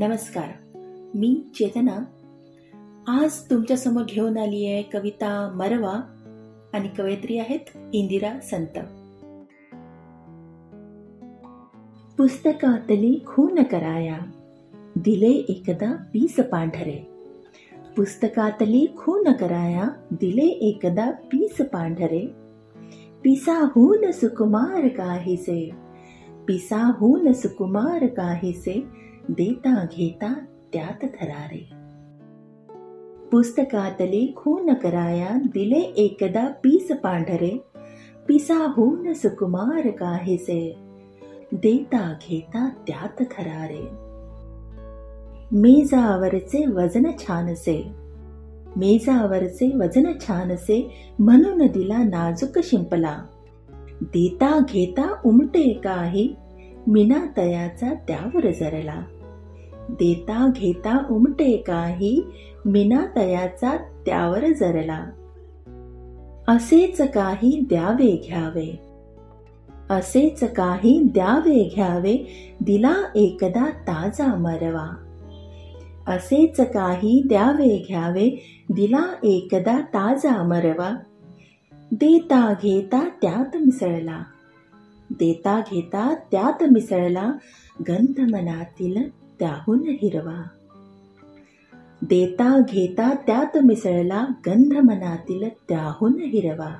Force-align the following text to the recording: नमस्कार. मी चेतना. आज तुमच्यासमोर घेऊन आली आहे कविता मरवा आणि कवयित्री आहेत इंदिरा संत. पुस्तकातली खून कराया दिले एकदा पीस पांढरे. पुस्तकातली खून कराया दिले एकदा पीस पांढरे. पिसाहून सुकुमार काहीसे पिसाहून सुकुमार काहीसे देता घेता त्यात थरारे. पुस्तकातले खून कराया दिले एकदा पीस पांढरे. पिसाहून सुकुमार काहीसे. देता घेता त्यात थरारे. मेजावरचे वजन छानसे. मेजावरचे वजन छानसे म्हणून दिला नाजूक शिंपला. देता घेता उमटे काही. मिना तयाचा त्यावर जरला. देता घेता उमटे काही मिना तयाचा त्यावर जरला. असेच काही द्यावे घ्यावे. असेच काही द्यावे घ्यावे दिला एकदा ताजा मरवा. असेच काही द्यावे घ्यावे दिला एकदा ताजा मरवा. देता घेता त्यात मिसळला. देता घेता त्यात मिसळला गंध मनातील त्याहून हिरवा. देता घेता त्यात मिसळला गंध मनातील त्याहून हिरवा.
नमस्कार. 0.00 0.48
मी 1.14 1.42
चेतना. 1.54 2.04
आज 3.08 3.50
तुमच्यासमोर 3.50 4.02
घेऊन 4.08 4.38
आली 4.38 4.66
आहे 4.66 4.82
कविता 4.82 5.52
मरवा 5.56 5.92
आणि 6.74 6.88
कवयित्री 6.88 7.38
आहेत 7.38 7.78
इंदिरा 7.92 8.40
संत. 8.40 8.78
पुस्तकातली 12.18 13.22
खून 13.26 13.62
कराया 13.62 14.18
दिले 14.96 15.30
एकदा 15.30 15.92
पीस 16.12 16.36
पांढरे. 16.36 17.10
पुस्तकातली 17.96 18.86
खून 18.96 19.32
कराया 19.32 19.88
दिले 20.10 20.46
एकदा 20.46 21.10
पीस 21.10 21.60
पांढरे. 21.60 22.26
पिसाहून 23.24 24.10
सुकुमार 24.10 24.88
काहीसे 24.88 25.70
पिसाहून 26.48 27.32
सुकुमार 27.32 28.06
काहीसे 28.06 29.07
देता 29.30 29.86
घेता 29.96 30.34
त्यात 30.72 31.02
थरारे. 31.02 31.70
पुस्तकातले 33.32 34.32
खून 34.36 34.74
कराया 34.74 35.30
दिले 35.30 35.78
एकदा 35.78 36.48
पीस 36.48 36.92
पांढरे. 37.02 37.64
पिसाहून 38.28 39.12
सुकुमार 39.12 39.90
काहीसे. 39.90 40.76
देता 41.52 42.14
घेता 42.28 42.68
त्यात 42.86 43.20
थरारे. 43.20 43.88
मेजावरचे 45.52 46.66
वजन 46.66 47.10
छानसे. 47.18 47.90
मेजावरचे 48.76 49.76
वजन 49.76 50.18
छानसे 50.20 51.08
म्हणून 51.18 51.66
दिला 51.66 51.98
नाजूक 51.98 52.58
शिंपला. 52.62 53.16
देता 54.00 54.58
घेता 54.58 55.14
उमटे 55.24 55.72
काही. 55.72 56.34
मिना 56.86 57.26
तयाचा 57.36 57.94
त्यावर 57.94 58.50
जरला. 58.50 59.02
देता 59.90 60.52
घेता 60.56 61.06
उमटे 61.10 61.56
काही 61.56 62.22
मिना 62.66 63.06
तयाचा 63.16 63.76
त्यावर 64.06 64.52
जरला. 64.52 65.04
असेच 66.48 67.00
काही 67.00 67.66
द्यावे 67.68 68.24
घ्यावे. 68.28 68.80
असेच 69.90 70.44
काही 70.44 71.02
द्यावे 71.14 71.70
घ्यावे 71.74 72.16
दिला 72.60 72.94
एकदा 73.14 73.70
ताजा 73.70 74.34
मरवा. 74.34 75.04
असेच 76.06 76.60
काही 76.60 77.22
द्यावे 77.28 77.84
घ्यावे 77.88 78.30
दिला 78.72 79.06
एकदा 79.22 79.80
ताजा 79.80 80.42
मरवा. 80.42 80.90
देता 81.72 82.54
घेता 82.62 83.08
त्यात 83.22 83.56
मिसळला. 83.56 84.22
देता 85.10 85.60
घेता 85.70 86.14
त्यात 86.30 86.62
मिसळला 86.62 87.32
गंध 87.88 88.20
मनातील 88.20 89.27
त्याहून 89.40 89.82
हिरवा. 89.88 90.42
देता 92.02 92.60
घेता 92.68 93.14
त्यात 93.26 93.58
मिसळला 93.64 94.26
गंध 94.46 94.72
मनातील 94.72 95.48
त्याहून 95.48 96.12
हिरवा. 96.18 96.74